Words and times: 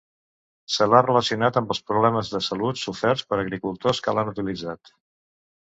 Se 0.75 0.85
l'ha 0.93 1.01
relacionat 1.07 1.59
amb 1.61 1.75
els 1.75 1.83
problemes 1.91 2.33
de 2.37 2.41
salut 2.47 2.81
soferts 2.85 3.29
pels 3.29 3.45
agricultors 3.45 4.03
que 4.07 4.17
l'han 4.19 4.37
utilitzat. 4.37 4.95